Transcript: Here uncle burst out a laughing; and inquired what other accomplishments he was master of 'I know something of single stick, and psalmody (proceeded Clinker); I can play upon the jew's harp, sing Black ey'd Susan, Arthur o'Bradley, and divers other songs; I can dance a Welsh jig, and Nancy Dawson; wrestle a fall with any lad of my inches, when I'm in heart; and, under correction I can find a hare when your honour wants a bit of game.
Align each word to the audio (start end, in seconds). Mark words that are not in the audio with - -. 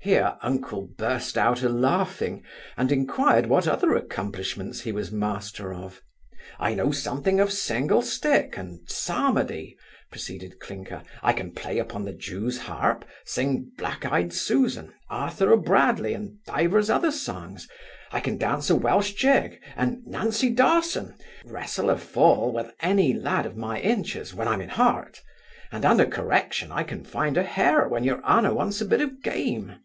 Here 0.00 0.36
uncle 0.40 0.86
burst 0.96 1.36
out 1.36 1.62
a 1.64 1.68
laughing; 1.68 2.44
and 2.76 2.92
inquired 2.92 3.46
what 3.46 3.66
other 3.66 3.96
accomplishments 3.96 4.82
he 4.82 4.92
was 4.92 5.10
master 5.10 5.74
of 5.74 6.00
'I 6.60 6.74
know 6.74 6.90
something 6.92 7.40
of 7.40 7.52
single 7.52 8.02
stick, 8.02 8.56
and 8.56 8.88
psalmody 8.88 9.76
(proceeded 10.12 10.60
Clinker); 10.60 11.02
I 11.24 11.32
can 11.32 11.50
play 11.50 11.80
upon 11.80 12.04
the 12.04 12.12
jew's 12.12 12.56
harp, 12.56 13.04
sing 13.24 13.72
Black 13.76 14.04
ey'd 14.04 14.32
Susan, 14.32 14.94
Arthur 15.10 15.52
o'Bradley, 15.52 16.14
and 16.14 16.36
divers 16.46 16.88
other 16.88 17.10
songs; 17.10 17.66
I 18.12 18.20
can 18.20 18.38
dance 18.38 18.70
a 18.70 18.76
Welsh 18.76 19.12
jig, 19.14 19.60
and 19.74 20.06
Nancy 20.06 20.50
Dawson; 20.50 21.16
wrestle 21.44 21.90
a 21.90 21.98
fall 21.98 22.52
with 22.52 22.72
any 22.78 23.12
lad 23.12 23.44
of 23.44 23.56
my 23.56 23.80
inches, 23.80 24.32
when 24.32 24.46
I'm 24.46 24.60
in 24.60 24.68
heart; 24.68 25.20
and, 25.72 25.84
under 25.84 26.06
correction 26.06 26.70
I 26.70 26.84
can 26.84 27.02
find 27.04 27.36
a 27.36 27.42
hare 27.42 27.88
when 27.88 28.04
your 28.04 28.22
honour 28.22 28.54
wants 28.54 28.80
a 28.80 28.84
bit 28.84 29.00
of 29.00 29.20
game. 29.24 29.80